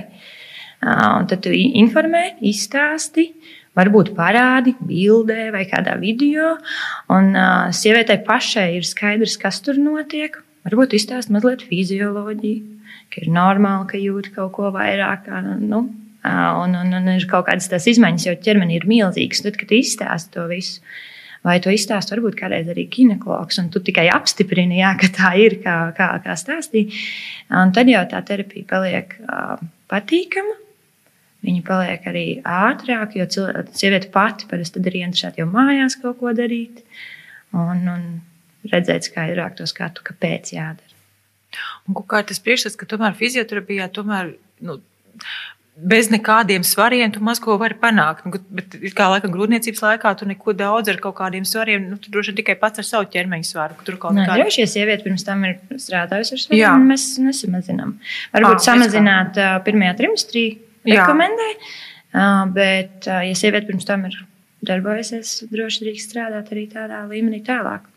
Un 0.83 1.29
tad 1.31 1.45
tu 1.45 1.53
informē, 1.55 2.25
izstāsti, 2.43 3.29
varbūt 3.79 4.13
parādi 4.17 4.75
bildē 4.83 5.53
vai 5.55 5.63
kādā 5.71 5.95
video. 6.01 6.57
Un 7.13 7.31
uh, 7.37 7.71
sievietei 7.75 8.19
pašai 8.27 8.73
ir 8.81 8.89
skaidrs, 8.89 9.39
kas 9.41 9.63
tur 9.63 9.79
notiek. 9.79 10.41
Varbūt 10.67 10.97
izstāst 10.99 11.31
mazliet 11.35 11.63
fizioloģiju, 11.67 12.91
ka 13.11 13.23
ir 13.23 13.31
normāli, 13.35 13.89
ka 13.91 13.99
jūt 13.99 14.31
kaut 14.35 14.53
ko 14.59 14.71
vairāk. 14.75 15.27
Nu, 15.63 15.85
un, 16.27 16.77
un, 16.79 16.93
un 16.99 17.09
ir 17.15 17.27
kaut 17.31 17.49
kādas 17.49 17.71
tās 17.71 17.89
izmaiņas, 17.91 18.29
jo 18.29 18.37
ķermenī 18.43 18.79
ir 18.79 18.87
milzīgas. 18.91 19.43
Tad, 19.47 19.59
kad 19.59 19.75
izstāst 19.75 20.33
to 20.35 20.47
visu, 20.51 20.83
vai 21.47 21.59
to 21.63 21.75
izstāst 21.75 22.15
varbūt 22.15 22.39
kādreiz 22.39 22.71
arī 22.71 22.89
ginekologs, 22.91 23.59
un 23.63 23.71
tu 23.75 23.83
tikai 23.83 24.09
apstiprini, 24.15 24.79
jā, 24.83 24.95
ka 24.99 25.11
tā 25.15 25.35
ir, 25.43 25.59
kā, 25.65 25.77
kā, 25.99 26.11
kā 26.23 26.39
stāstīja. 26.39 26.95
Tad 27.51 27.91
jau 27.91 28.03
tā 28.11 28.23
terapija 28.27 28.71
paliek 28.71 29.17
uh, 29.27 29.63
patīkama. 29.91 30.62
Viņa 31.43 31.63
paliek 31.67 32.05
arī 32.07 32.27
ātrāk, 32.47 33.17
jo 33.19 33.27
sieviete 33.75 34.13
pati 34.15 34.47
parasti 34.51 34.83
ir 34.83 34.99
interesēta 35.01 35.43
jau 35.43 35.49
mājās 35.51 35.99
kaut 35.99 36.21
ko 36.21 36.31
darīt. 36.39 36.85
Un, 37.53 37.83
un 37.91 38.05
redzēt 38.71 39.09
skaidrāk 39.09 39.57
to 39.59 39.67
skatu, 39.67 40.05
kāpēc 40.07 40.55
jādara. 40.55 40.93
Un 41.89 41.99
kā 42.09 42.23
tas 42.27 42.41
priekšstats, 42.43 42.79
ka 42.79 42.89
tomēr 42.89 43.19
fizioterapijā 43.19 43.91
tomēr. 43.93 44.37
Nu, 44.65 44.79
Bez 45.73 46.11
nekādiem 46.13 46.61
svariem 46.69 47.09
tu 47.15 47.23
maz 47.25 47.39
ko 47.41 47.55
vari 47.57 47.75
panākt. 47.81 48.27
Nu, 48.29 48.37
bet, 48.53 48.75
kā 48.93 49.07
laikam, 49.09 49.33
grūtniecības 49.33 49.81
laikā 49.81 50.11
tu 50.21 50.27
neko 50.29 50.53
daudz 50.53 50.91
ar 50.93 50.99
kaut 51.01 51.17
kādiem 51.17 51.47
svariem, 51.49 51.87
nu, 51.89 51.97
tu 51.97 52.13
droši 52.13 52.31
vien 52.31 52.39
tikai 52.43 52.59
pats 52.61 52.83
ar 52.83 52.87
savu 52.87 53.09
ķermeņa 53.15 53.49
svaru. 53.49 53.79
Tur 53.87 53.97
kaut 54.03 54.13
kā 54.19 54.27
tāda. 54.29 54.45
Ja 54.53 54.67
sieviete 54.69 55.07
pirms 55.07 55.25
tam 55.25 55.47
ir 55.49 55.57
strādājusi 55.81 56.37
ar 56.37 56.43
svariem, 56.45 56.85
mēs 56.93 57.07
nesamazinām. 57.25 57.97
Varbūt 58.37 58.61
à, 58.61 58.67
samazināt 58.69 59.41
uh, 59.41 59.55
pirmajā 59.65 59.97
trimestrī 60.03 60.45
rekomendē, 60.89 61.49
uh, 61.55 62.45
bet, 62.55 62.99
uh, 63.07 63.23
ja 63.27 63.39
sieviete 63.39 63.69
pirms 63.71 63.89
tam 63.89 64.07
ir 64.09 64.19
darbojusies, 64.67 65.43
droši 65.53 65.87
drīkst 65.87 66.13
strādāt 66.13 66.53
arī 66.55 66.69
tādā 66.71 67.03
līmenī 67.11 67.43
tālāk. 67.47 67.89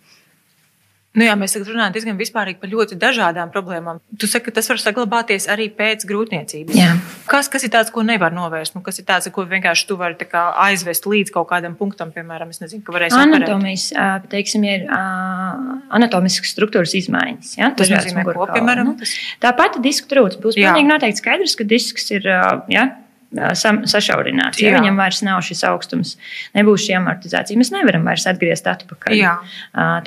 Nu 1.15 1.23
jā, 1.23 1.35
mēs 1.39 1.55
runājam 1.55 1.93
diezgan 1.95 2.17
vispārīgi 2.19 2.59
par 2.59 2.71
ļoti 2.71 2.97
dažādām 2.99 3.51
problēmām. 3.53 4.01
Tu 4.19 4.27
saki, 4.27 4.49
ka 4.49 4.57
tas 4.57 4.67
var 4.71 4.81
saglabāties 4.81 5.47
arī 5.51 5.69
pēc 5.71 6.03
grūtniecības. 6.09 6.75
Jā. 6.75 6.89
Kas, 7.31 7.47
kas 7.51 7.63
ir 7.63 7.71
tāds, 7.71 7.93
ko 7.95 8.03
nevar 8.03 8.35
novērst? 8.35 8.75
Nu, 8.75 8.83
kas 8.83 8.99
ir 8.99 9.07
tāds, 9.07 9.29
ko 9.31 9.45
vienkārši 9.47 9.87
tu 9.87 9.97
vari 9.99 10.27
aizvest 10.65 11.07
līdz 11.07 11.31
kaut 11.35 11.47
kādam 11.53 11.77
punktam, 11.79 12.11
piemēram, 12.15 12.51
es 12.51 12.59
nezinu, 12.63 12.83
ka 12.83 12.95
varēs 12.95 13.15
anatomijas, 13.15 13.87
teiksim, 14.31 14.67
ir 14.67 14.85
anatomiskas 14.91 16.51
struktūras 16.51 16.97
izmaiņas. 16.99 17.55
Ja? 17.61 17.71
Tas 17.79 17.91
nozīmē, 17.93 18.27
ko, 18.27 18.49
piemēram? 18.51 18.91
Nu, 18.91 19.09
tā 19.39 19.55
pati 19.55 19.79
disku 19.85 20.11
trūcis. 20.11 20.41
Būs 20.43 20.59
pilnīgi 20.59 20.91
noteikti 20.91 21.23
skaidrs, 21.23 21.55
ka 21.55 21.67
disks 21.69 22.11
ir. 22.11 22.27
Ja? 22.71 22.89
Sašaurināts. 23.35 24.61
Ja 24.63 24.71
Jā. 24.71 24.79
viņam 24.79 24.99
vairs 24.99 25.21
nav 25.25 25.41
šis 25.45 25.63
augstums, 25.67 26.15
nebūs 26.55 26.85
šī 26.85 26.97
amortizācija, 26.99 27.59
mēs 27.59 27.73
nevaram 27.73 28.07
vairs 28.07 28.27
atgriezt 28.31 28.67
atpakaļ 28.71 29.17
Jā. 29.19 29.35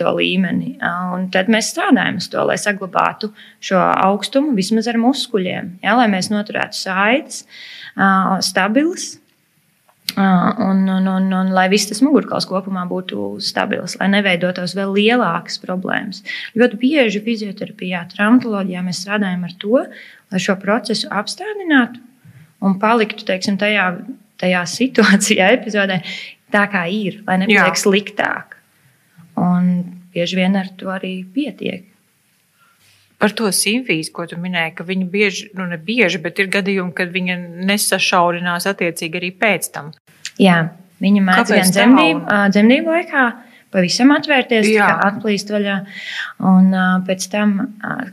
to 0.01 0.15
līmeni. 0.17 0.77
Un 1.15 1.29
tad 1.35 1.51
mēs 1.53 1.73
strādājam 1.75 2.21
uz 2.23 2.29
to, 2.33 2.43
lai 2.49 2.59
saglabātu 2.61 3.33
šo 3.65 3.79
augstumu 3.79 4.57
vismaz 4.59 4.91
ar 4.91 5.01
muskuļiem, 5.03 5.79
ja, 5.85 5.97
lai 5.99 6.09
mēs 6.13 6.33
noturētu 6.33 6.79
saites 6.79 7.45
stabilas. 8.49 9.17
Un, 10.19 10.87
un, 10.89 11.07
un, 11.07 11.27
un 11.37 11.51
lai 11.53 11.67
viss 11.69 11.87
tas 11.91 12.01
mugurkauls 12.03 12.47
kopumā 12.49 12.87
būtu 12.89 13.37
stabils, 13.45 13.99
lai 14.01 14.09
neveidotos 14.09 14.73
vēl 14.75 14.95
lielākas 14.97 15.61
problēmas. 15.63 16.23
Ļoti 16.59 16.79
bieži 16.81 17.21
fizioterapijā, 17.27 18.07
traumatoloģijā 18.17 18.83
mēs 18.87 19.03
strādājam 19.05 19.45
ar 19.47 19.53
to, 19.61 19.85
lai 20.33 20.41
šo 20.43 20.57
procesu 20.65 21.13
apstādinātu 21.13 22.01
un 22.65 22.79
paliktu 22.83 23.27
teiksim, 23.29 23.59
tajā, 23.61 23.91
tajā 24.41 24.65
situācijā, 24.71 25.53
epizodē, 25.59 26.01
tā 26.55 26.65
kā 26.73 26.87
ir, 26.93 27.23
lai 27.27 27.41
nepaliek 27.43 27.75
Jā. 27.75 27.83
sliktāk. 27.83 28.59
Un 29.39 29.71
bieži 30.15 30.39
vien 30.41 30.57
ar 30.59 30.71
to 30.79 30.91
arī 30.93 31.21
pietiek. 31.35 31.87
Par 33.19 33.33
to 33.35 33.51
simfīzu, 33.51 34.13
ko 34.15 34.29
tu 34.31 34.37
minēji, 34.39 34.77
ka 34.79 34.85
viņa 34.87 35.07
bieži, 35.11 35.49
nu 35.59 35.67
ne 35.67 35.79
bieži, 35.83 36.21
bet 36.23 36.39
ir 36.39 36.51
gadījumi, 36.55 36.95
kad 36.95 37.11
viņa 37.11 37.39
nesašaurinās 37.67 38.69
attiecīgi 38.71 39.19
arī 39.19 39.33
pēc 39.35 39.73
tam. 39.75 39.91
Jā, 40.39 40.61
viņa 41.03 41.25
mēdz 41.27 41.55
gan 41.57 41.73
dzemdību, 41.75 42.37
dzemdību 42.55 42.95
laikā, 42.95 43.25
pavisam 43.75 44.13
atvērties, 44.15 44.71
atplīst 44.81 45.53
vaļā. 45.53 45.77
Un 46.49 46.73
pēc 47.07 47.29
tam 47.33 47.55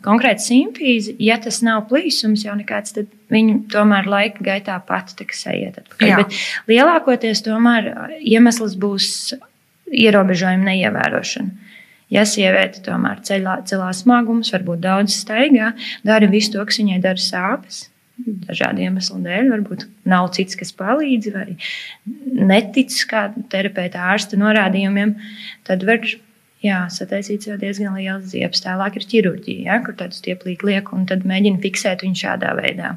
konkrēti 0.06 0.46
simfīzi, 0.50 1.16
ja 1.24 1.40
tas 1.42 1.62
nav 1.66 1.86
plīsums 1.90 2.46
jau 2.48 2.56
nekāds, 2.58 2.96
tad 2.98 3.12
viņi 3.34 3.62
tomēr 3.74 4.10
laika 4.12 4.46
gaitā 4.46 4.78
pati 4.88 5.28
sajiet 5.34 5.80
atpakaļ. 5.82 6.16
Bet 6.22 6.40
lielākoties 6.72 7.44
tomēr 7.46 7.92
iemesls 8.20 8.76
būs 8.80 9.10
ierobežojuma 9.96 10.72
neievērošana. 10.72 11.62
Ja 12.14 12.22
sieviete 12.30 12.84
tomēr 12.86 13.24
ceļā, 13.26 13.64
celā 13.66 13.90
smagums, 13.98 14.52
varbūt 14.54 14.84
daudz 14.84 15.16
staigā, 15.24 15.72
dara 16.06 16.30
visu 16.30 16.54
to, 16.54 16.66
kas 16.68 16.78
viņai 16.78 17.00
dara 17.02 17.22
sāpes, 17.22 17.88
dažādu 18.18 18.86
iemeslu 18.86 19.20
dēļ. 19.26 19.50
Varbūt 19.54 19.88
nav 20.10 20.30
cits, 20.36 20.58
kas 20.60 20.74
palīdz, 20.78 21.32
vai 21.36 21.48
netic 22.52 22.96
kāda 23.10 23.46
terapeita 23.52 24.06
ārsta 24.14 24.40
norādījumiem. 24.40 25.16
Tad 25.68 25.84
var 25.88 26.06
jā, 26.66 26.80
sataisīt 26.94 27.50
jau 27.50 27.58
diezgan 27.62 27.98
liels 27.98 28.32
ziepes. 28.32 28.64
Tālāk 28.66 29.00
ir 29.00 29.10
ķirurģija, 29.12 29.66
ja, 29.70 29.82
kur 29.86 29.98
tādus 30.00 30.24
tieplīgi 30.26 30.72
liek 30.72 30.94
un 30.96 31.08
tad 31.10 31.28
mēģina 31.28 31.62
fiksēt 31.66 32.06
viņu 32.06 32.24
šādā 32.26 32.56
veidā. 32.60 32.96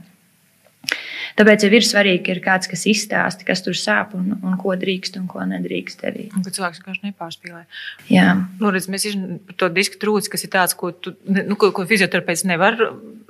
Tāpēc 1.38 1.64
jau 1.64 1.70
ir 1.78 1.84
svarīgi, 1.86 2.22
ka 2.26 2.32
ir 2.34 2.40
kāds, 2.42 2.70
kas 2.70 2.82
izstāsta, 2.90 3.46
kas 3.46 3.62
tur 3.62 3.76
sāp 3.78 4.14
un, 4.18 4.32
un 4.42 4.56
ko 4.58 4.74
drīkst 4.78 5.20
un 5.20 5.28
ko 5.30 5.44
nedrīkst 5.46 6.02
darīt. 6.02 6.32
Un 6.34 6.42
ka 6.42 6.50
cilvēks 6.54 6.80
vienkārši 6.82 7.04
nepārspīlē. 7.06 7.62
Jā, 8.10 8.32
nu, 8.58 8.72
redz, 8.74 8.88
mēs 8.90 9.06
zinām 9.06 9.38
par 9.46 9.58
to 9.62 9.70
disku 9.76 10.00
trūci, 10.02 10.32
kas 10.32 10.46
ir 10.46 10.52
tāds, 10.56 10.74
ko, 10.78 10.90
tu, 10.90 11.14
nu, 11.28 11.54
ko, 11.60 11.70
ko 11.76 11.86
fizioterapeits 11.86 12.42
nevar 12.48 12.74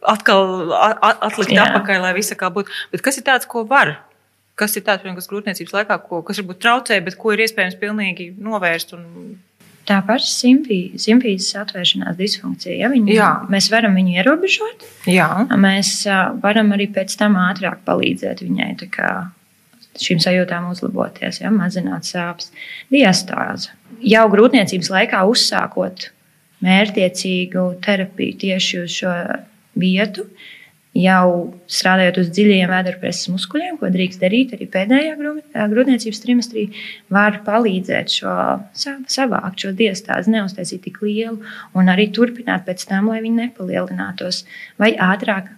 atkal 0.08 0.72
atlikt 0.72 1.52
Jā. 1.52 1.68
atpakaļ, 1.68 2.00
lai 2.06 2.14
viss 2.16 2.36
kā 2.38 2.48
būtu. 2.54 2.72
Bet 2.94 3.04
kas 3.04 3.20
ir 3.20 3.26
tāds, 3.28 3.48
ko 3.50 3.66
var? 3.68 3.98
Kas 4.58 4.74
ir 4.78 4.86
tāds, 4.86 5.04
kas 5.04 5.28
grūtniecības 5.30 5.74
laikā, 5.76 6.00
ko, 6.08 6.22
kas 6.26 6.40
varbūt 6.40 6.62
traucē, 6.64 6.98
bet 7.04 7.18
ko 7.20 7.34
ir 7.34 7.44
iespējams 7.44 7.76
pilnīgi 7.78 8.32
novērst 8.42 8.96
un 8.96 9.04
tā 9.88 9.98
paša 10.04 10.52
simfīzes 11.00 11.56
atvēršanās 11.62 12.18
disfunkcija. 12.18 12.76
Ja 12.82 12.90
viņu, 12.92 13.14
Jā. 13.16 13.30
mēs 13.52 13.70
varam 13.72 13.96
viņu 13.98 14.18
ierobežot, 14.20 14.84
Jā. 15.08 15.30
mēs 15.56 16.02
varam 16.42 16.74
arī 16.76 16.90
pēc 16.92 17.16
tam 17.20 17.38
ātrāk 17.40 17.82
palīdzēt 17.88 18.44
viņai 18.44 18.70
šīm 19.98 20.20
sajūtām 20.22 20.68
uzlaboties, 20.72 21.40
ja, 21.42 21.50
mazināt 21.54 22.06
sāpes. 22.06 22.52
Diastāze. 22.92 23.72
Jau 24.04 24.26
grūtniecības 24.30 24.90
laikā 24.94 25.24
uzsākot 25.26 26.10
mērķiecīgu 26.64 27.64
terapiju 27.84 28.38
tieši 28.44 28.82
uz 28.84 28.94
šo 29.00 29.14
vietu, 29.78 30.26
jau 30.98 31.54
strādājot 31.70 32.20
uz 32.22 32.30
dziļiem 32.34 32.70
vēderpreses 32.70 33.30
muskuļiem, 33.32 33.76
ko 33.80 33.90
drīkst 33.94 34.22
darīt 34.22 34.54
arī 34.56 34.68
pēdējā 34.72 35.14
grūtniecības 35.70 36.22
trimestrī, 36.24 36.64
var 37.14 37.40
palīdzēt 37.46 38.16
šo 38.18 38.34
savākt 39.06 39.64
šo 39.64 39.74
diastāzi, 39.78 40.34
neuztaisīt 40.34 40.84
tik 40.88 41.00
lielu 41.04 41.38
un 41.78 41.92
arī 41.92 42.08
turpināt 42.14 42.66
pēc 42.68 42.84
tam, 42.90 43.12
lai 43.12 43.22
viņi 43.24 43.46
nepalielinātos 43.46 44.44
vai 44.80 44.94
ātrāk 44.94 45.52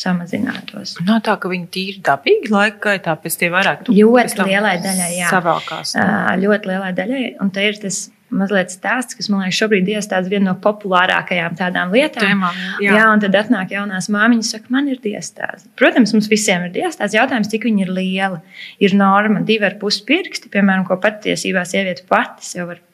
samazinātos. 0.00 0.96
Nav 1.04 1.20
tā, 1.26 1.34
ka 1.40 1.50
viņi 1.50 1.66
tīri 1.74 2.00
dabīgi 2.06 2.52
laika 2.52 2.80
gaitā 2.86 3.16
pēc 3.20 3.36
tam 3.40 3.56
vairāk. 3.56 3.90
Ļoti 3.90 4.46
lielai 4.48 4.78
daļai, 4.84 5.10
jā. 5.18 5.28
Savākās. 5.32 5.96
Ļoti 6.40 6.70
lielai 6.72 6.94
daļai, 6.96 7.24
un 7.44 7.52
te 7.54 7.66
ir 7.68 7.80
tas 7.82 8.06
mazliet 8.34 8.72
stāsts, 8.72 9.16
kas 9.18 9.30
man 9.30 9.44
liekas, 9.44 9.58
šobrīd 9.60 9.88
iestājas 9.94 10.30
viena 10.32 10.50
no 10.50 10.56
populārākajām 10.64 11.56
tādām 11.58 11.94
lietām. 11.94 12.26
Tēmā, 12.26 12.52
jā. 12.84 12.98
jā, 12.98 13.06
un 13.12 13.24
tad 13.24 13.38
atnāk 13.42 13.74
jaunās 13.76 14.10
māmiņas, 14.12 14.52
saka, 14.56 14.70
man 14.74 14.90
ir 14.92 15.00
diastāze. 15.04 15.66
Protams, 15.80 16.14
mums 16.16 16.30
visiem 16.30 16.68
ir 16.68 16.76
diastāze. 16.76 17.18
Jautājums, 17.18 17.50
cik 17.52 17.66
viņa 17.68 17.86
ir 17.86 17.94
liela. 17.96 18.44
Ir 18.82 18.94
norma 18.98 19.42
divi 19.46 19.68
ar 19.68 19.80
pus 19.82 20.00
pirksti, 20.06 20.52
piemēram, 20.52 20.86
ko 20.88 21.00
patiesībā 21.02 21.66
sieviete 21.68 22.06
pati 22.10 22.46
sev 22.46 22.70
var 22.70 22.86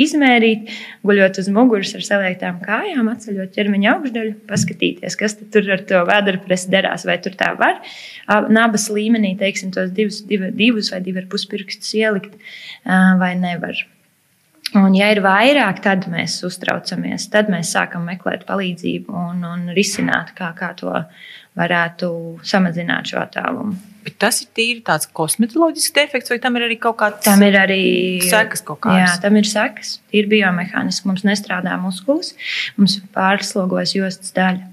izmērīt, 0.00 0.70
guļot 1.06 1.38
uz 1.38 1.48
muguras 1.54 1.94
ar 1.94 2.04
saliektām 2.06 2.58
kājām, 2.64 3.08
atceļot 3.12 3.54
ķermeņa 3.54 3.92
augšdaļu, 3.94 4.34
paskatīties, 4.48 5.18
kas 5.20 5.38
tur 5.54 5.70
ar 5.76 5.84
to 5.86 6.02
vēdera 6.08 6.42
presi 6.42 6.70
derās, 6.72 7.06
vai 7.06 7.18
tur 7.22 7.36
tā 7.38 7.52
var. 7.60 7.78
Nabas 8.50 8.88
līmenī, 8.92 9.34
teiksim, 9.40 9.70
tos 9.74 9.94
divus, 9.94 10.22
divus 10.26 10.90
vai 10.94 11.02
divi 11.04 11.22
ar 11.22 11.30
puspirkstus 11.30 11.94
ielikt, 12.00 12.34
vai 12.84 13.34
nevar. 13.38 13.84
Un, 14.74 14.94
ja 14.98 15.12
ir 15.14 15.20
vairāk, 15.22 15.78
tad 15.84 16.08
mēs 16.10 16.40
uztraucamies. 16.46 17.28
Tad 17.30 17.50
mēs 17.52 17.70
sākam 17.76 18.08
meklēt 18.08 18.42
palīdzību 18.48 19.14
un, 19.14 19.44
un 19.46 19.68
risināt, 19.76 20.32
kā, 20.34 20.50
kā 20.58 20.72
to 20.78 20.94
varētu 21.54 22.08
samazināt 22.42 23.12
šo 23.12 23.20
attālumu. 23.22 23.76
Bet 24.04 24.18
tas 24.20 24.42
ir 24.42 24.50
tīri 24.52 24.82
tāds 24.84 25.06
kosmetoloģisks 25.16 25.94
defekts, 25.96 26.32
vai 26.32 26.40
tam 26.42 26.58
ir 26.58 26.66
arī 26.66 26.76
kaut 26.82 26.98
kāds 27.00 27.24
Tam 27.24 27.40
ir 27.46 27.56
arī 27.56 27.84
sekas 28.26 28.60
kaut 28.66 28.82
kādas? 28.84 29.00
Jā, 29.00 29.14
tam 29.22 29.38
ir 29.40 29.48
sekas. 29.48 29.94
Ir 30.12 30.28
biomehānisms. 30.32 31.06
Mums 31.08 31.24
nestrādā 31.24 31.78
muskulis, 31.80 32.34
mums 32.76 32.98
pārslogojas 33.14 33.94
jostas 33.96 34.34
daļa. 34.36 34.68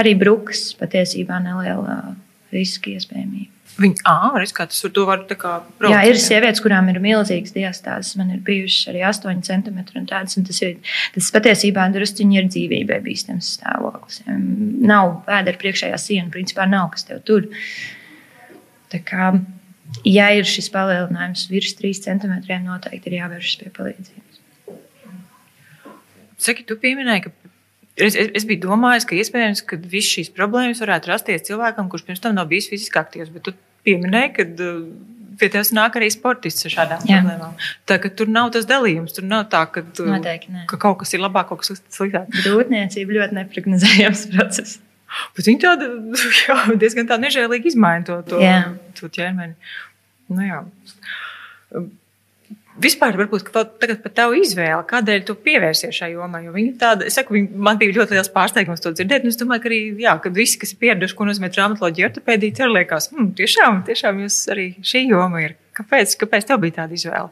Arī 0.00 0.14
brukas 0.16 0.70
patiesībā 0.78 1.42
neliela 1.42 2.14
riska 2.54 2.92
iespējamība. 2.94 3.60
Viņa 3.80 4.02
ārā 4.10 4.42
ir 4.42 4.50
skats, 4.50 4.80
tur 4.82 5.06
var 5.08 5.22
tā 5.28 5.36
kā 5.38 5.52
braukt. 5.78 5.92
Jā, 5.94 6.00
ir 6.10 6.18
sievietes, 6.20 6.60
kurām 6.64 6.90
ir 6.90 6.98
milzīgas 7.02 7.54
diastāzes. 7.54 8.16
Man 8.18 8.32
ir 8.34 8.42
bijušas 8.44 8.90
arī 8.92 9.04
8 9.08 9.44
centimetri 9.46 10.00
un 10.00 10.08
tādas. 10.10 10.36
Un 10.40 10.46
tas, 10.48 10.58
ir, 10.66 10.80
tas 11.14 11.30
patiesībā 11.32 11.86
drusciņi 11.94 12.40
ir 12.40 12.50
dzīvībai 12.50 12.98
bīstams 13.04 13.54
stāvoklis. 13.60 14.24
Nav 14.26 15.20
vēdera 15.28 15.62
priekšējā 15.62 16.00
siena, 16.02 16.32
principā 16.34 16.66
nav 16.68 16.90
kas 16.96 17.06
tev 17.08 17.22
tur. 17.28 17.46
Tā 18.90 19.00
kā, 19.06 19.30
ja 20.08 20.30
ir 20.34 20.48
šis 20.50 20.68
palielinājums 20.74 21.46
virs 21.52 21.76
3 21.78 22.02
centimetriem, 22.08 22.66
noteikti 22.66 23.12
ir 23.12 23.20
jāvēršas 23.20 23.62
pie 23.62 23.72
palīdzības. 23.78 24.42
Saki, 26.40 26.64
tu 26.66 26.76
pieminēji, 26.80 27.28
ka 27.28 27.50
Es, 27.98 28.14
es, 28.14 28.30
es 28.38 28.46
biju 28.48 28.62
domājis, 28.68 29.06
ka 29.08 29.16
iespējams, 29.18 29.64
ka 29.66 29.78
visas 29.82 30.12
šīs 30.14 30.30
problēmas 30.36 30.80
varētu 30.82 31.10
rasties 31.10 31.46
cilvēkam, 31.48 31.88
kurš 31.90 32.06
pirms 32.06 32.22
tam 32.22 32.36
nav 32.38 32.46
bijis 32.50 32.70
fiziski 32.70 33.00
aktīvs. 33.00 33.32
Bet 33.34 33.48
tu 33.48 33.54
pieminēji, 33.86 34.30
ka 34.36 34.46
uh, 34.46 34.84
pie 35.40 35.48
tevis 35.52 35.72
nāk 35.76 35.96
arī 35.98 36.10
sportists 36.12 36.68
ar 36.68 36.74
šādām 36.74 37.06
Jā. 37.08 37.20
problēmām. 37.20 37.56
Tā 37.88 37.98
ka 38.02 38.12
tur 38.16 38.30
nav 38.32 38.52
tas 38.54 38.68
dalījums, 38.68 39.16
tur 39.16 39.26
nav 39.28 39.48
tā, 39.52 39.64
ka, 39.72 39.82
tu, 39.96 40.06
ka 40.70 40.80
kaut 40.80 41.00
kas 41.02 41.16
ir 41.16 41.24
labāk, 41.24 41.50
kaut 41.50 41.64
kas 41.64 41.82
sliktāk. 41.92 42.30
Grūtniecība 42.44 43.18
ļoti 43.18 43.38
neprognozējams 43.40 44.26
process. 44.34 44.78
Bet 45.36 45.48
viņi 45.50 45.62
tādu 45.64 45.90
jā, 46.44 46.58
diezgan 46.80 47.10
tā 47.10 47.18
nežēlīgi 47.20 47.72
izmaina 47.72 48.06
to, 48.06 48.20
to, 48.30 48.42
to 49.00 49.10
ķermeni. 49.16 49.56
Nu, 50.30 50.46
jā. 50.46 50.62
Vispār, 52.80 53.16
varbūt 53.18 53.50
tagad 53.52 53.98
par 54.00 54.12
tavu 54.16 54.38
izvēli, 54.40 54.84
kādēļ 54.88 55.24
tu 55.28 55.34
pievērsies 55.44 55.96
šai 56.00 56.14
jomai. 56.14 56.46
Tāda, 56.80 57.04
es 57.10 57.18
saku, 57.18 57.36
viņa, 57.36 57.60
man 57.66 57.80
bija 57.80 57.98
ļoti 57.98 58.16
liels 58.16 58.32
pārsteigums 58.32 58.80
to 58.80 58.94
dzirdēt. 58.94 59.26
Es 59.28 59.36
domāju, 59.40 59.64
ka 59.64 59.68
arī, 59.68 59.80
jā, 60.00 60.14
kad 60.24 60.36
visi, 60.36 60.56
kas 60.62 60.72
ir 60.72 60.80
pieraduši, 60.86 61.16
ko 61.18 61.28
nozīmē 61.28 61.50
traumatoloģija, 61.52 62.08
ortopēdija, 62.08 62.56
arī 62.64 62.78
liekas, 62.78 63.10
hmm, 63.12 63.34
tiešām, 63.36 63.82
tiešām 63.88 64.24
jūs 64.24 64.40
arī 64.54 64.66
šī 64.80 65.04
joma 65.10 65.44
ir. 65.44 65.58
Kāpēc, 65.76 66.16
kāpēc 66.22 66.48
tev 66.48 66.64
bija 66.64 66.80
tāda 66.80 66.96
izvēle? 66.96 67.28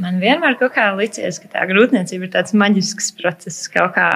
Man 0.00 0.20
vienmēr 0.20 0.54
kaut 0.60 0.72
kā 0.76 0.86
licies, 0.96 1.40
ka 1.42 1.48
tā 1.52 1.64
grūtniecība 1.68 2.28
ir 2.28 2.30
tāds 2.32 2.54
maģisks 2.56 3.10
process, 3.18 3.66
kaut 3.72 3.96
kā, 3.96 4.06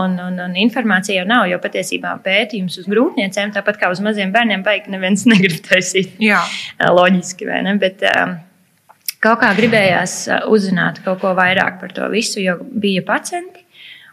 un, 0.00 0.18
un, 0.20 0.40
un 0.48 0.58
informācija 0.64 1.22
jau 1.22 1.28
nav. 1.28 1.46
Jo 1.48 1.60
patiesībā 1.62 2.16
pētījums 2.24 2.80
uz 2.82 2.88
grūtniecēm, 2.90 3.54
tāpat 3.54 3.80
kā 3.80 3.92
uz 3.92 4.02
maziem 4.04 4.34
bērniem, 4.34 4.64
baigi 4.66 4.92
neviens 4.92 5.24
negrib 5.32 5.60
taisīt. 5.68 6.16
Jā. 6.24 6.42
Loģiski, 6.80 7.48
vai 7.48 7.62
ne? 7.68 7.78
Bet, 7.80 8.04
um, 8.10 8.36
Kaut 9.24 9.40
kā 9.42 9.50
gribējās 9.58 10.28
uzzināt 10.46 11.00
kaut 11.02 11.22
ko 11.24 11.32
vairāk 11.34 11.80
par 11.80 11.94
to 11.94 12.06
visu, 12.12 12.38
jo 12.42 12.58
bija 12.62 13.02
pacienti 13.06 13.64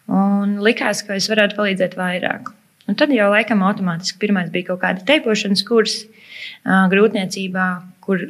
un 0.10 0.58
likās, 0.66 1.04
ka 1.06 1.18
es 1.18 1.30
varētu 1.30 1.58
palīdzēt 1.58 1.94
vairāk. 1.98 2.50
Un 2.90 2.98
tad 2.98 3.14
jau 3.14 3.30
laikam 3.34 3.64
automātiski 3.66 4.22
pirmais 4.22 4.50
bija 4.54 4.72
kaut 4.72 4.82
kāda 4.84 5.06
teipošanas 5.06 5.64
kurs 5.66 6.00
grūtniecībā, 6.66 7.68
kur 8.06 8.28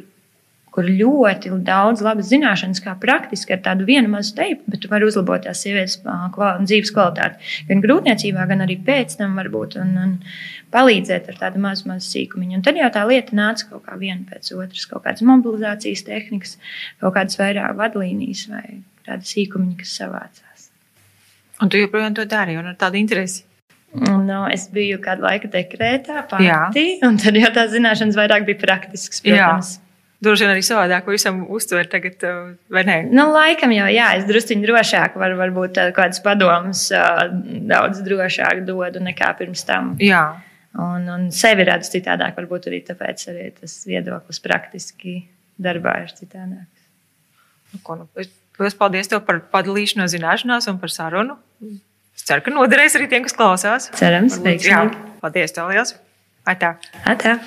kur 0.76 0.84
ļoti 0.84 1.54
daudz 1.64 2.02
labas 2.04 2.28
zināšanas, 2.28 2.82
kā 2.84 2.92
praktiski 3.00 3.54
ar 3.56 3.62
tādu 3.64 3.86
vienu 3.88 4.10
mazu 4.12 4.34
teipu, 4.36 4.66
bet 4.68 4.82
tu 4.84 4.90
vari 4.92 5.08
uzlabot 5.08 5.46
tās 5.46 5.62
sievietes 5.64 6.02
kval 6.04 6.60
dzīves 6.66 6.92
kvalitāti. 6.92 7.54
Gan 7.70 7.80
grūtniecībā, 7.84 8.44
gan 8.50 8.64
arī 8.66 8.76
pēc 8.84 9.16
tam 9.16 9.38
varbūt 9.40 9.78
un, 9.80 9.94
un 10.02 10.12
palīdzēt 10.76 11.30
ar 11.32 11.38
tādu 11.40 11.62
mazu, 11.64 11.88
mazu 11.88 12.10
sīkumiņu. 12.10 12.58
Un 12.58 12.66
tad 12.66 12.76
jau 12.76 12.90
tā 12.92 13.06
lieta 13.08 13.38
nāca 13.38 13.70
kaut 13.70 13.86
kā 13.88 13.96
viena 14.00 14.20
pēc 14.28 14.52
otras, 14.52 14.84
kaut 14.90 15.06
kādas 15.06 15.24
mobilizācijas 15.24 16.04
tehnikas, 16.10 16.58
kaut 17.00 17.16
kādas 17.16 17.40
vairāk 17.40 17.72
vadlīnijas 17.80 18.44
vai 18.52 18.66
tādi 19.08 19.32
sīkumiņi, 19.32 19.78
kas 19.80 19.96
savācās. 20.02 20.68
Un 21.64 21.72
tu 21.72 21.80
joprojām 21.80 22.18
to 22.18 22.28
dari 22.28 22.58
un 22.60 22.68
ar 22.68 22.76
tādu 22.76 23.00
interesi? 23.00 23.46
Nu, 23.96 24.42
es 24.52 24.66
biju 24.68 25.00
kādu 25.00 25.24
laiku 25.24 25.48
dekrētā, 25.48 26.26
pati, 26.28 26.84
un 27.06 27.16
tad 27.22 27.38
jau 27.38 27.48
tās 27.54 27.72
zināšanas 27.72 28.18
vairāk 28.18 28.44
bija 28.44 28.60
praktiskas, 28.66 29.24
protams. 29.24 29.74
Jā. 29.78 29.85
Droši 30.24 30.46
vien 30.46 30.52
arī 30.54 30.62
savādāk, 30.64 31.08
visam 31.12 31.42
uztver 31.52 31.88
tagad, 31.92 32.22
uh, 32.24 32.54
vai 32.72 32.86
ne? 32.88 32.96
Nu, 33.12 33.26
laikam 33.34 33.72
jau, 33.74 33.88
jā, 33.92 34.08
es 34.16 34.24
druskuļi 34.28 34.64
drošāk 34.64 35.18
varu, 35.20 35.36
varbūt 35.42 35.80
uh, 35.82 35.90
kādas 35.96 36.22
padomas 36.24 36.86
uh, 36.94 37.26
daudz 37.68 38.00
drošāk 38.06 38.64
dodu 38.68 39.02
nekā 39.04 39.34
pirms 39.36 39.66
tam. 39.68 39.92
Jā. 40.00 40.24
Un, 40.76 41.04
un 41.12 41.28
sevi 41.32 41.64
redzu 41.68 41.92
citādāk, 41.98 42.34
varbūt 42.36 42.70
arī 42.70 42.80
tāpēc 42.88 43.28
arī 43.32 43.50
tas 43.60 43.76
viedoklis 43.88 44.40
praktiski 44.44 45.18
darbā 45.60 45.98
ir 46.04 46.16
citādāks. 46.16 46.88
Nu, 47.72 47.80
ko, 47.84 48.00
nu, 48.00 48.08
es 48.64 48.76
paldies 48.78 49.12
tev 49.12 49.24
par 49.28 49.42
padalīšanos 49.52 50.12
zināšanās 50.16 50.68
un 50.72 50.80
par 50.80 50.92
sarunu. 50.92 51.38
Es 52.16 52.24
ceru, 52.28 52.44
ka 52.44 52.52
noderēs 52.56 52.96
arī 52.96 53.08
tiem, 53.12 53.24
kas 53.28 53.36
klausās. 53.36 53.90
Cerams, 53.96 54.40
veiksmīgi. 54.44 55.02
Paldies 55.24 55.56
tev 55.56 55.72
liels! 55.72 55.96
Atā! 56.48 56.76
Atā! 57.04 57.40